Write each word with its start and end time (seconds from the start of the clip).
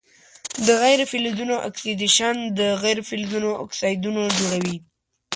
د 0.65 0.67
غیر 0.81 0.99
فلزونو 1.11 1.55
اکسیدیشن 1.67 2.35
د 2.59 2.61
غیر 2.83 2.97
فلزونو 3.09 3.51
اکسایدونه 3.63 4.21
جوړوي. 4.37 4.77